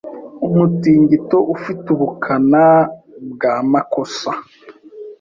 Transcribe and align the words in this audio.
umutingito 0.47 1.37
ufite 1.55 1.85
ubukana 1.95 2.65
bwa 3.31 3.55
makosa 3.71 4.29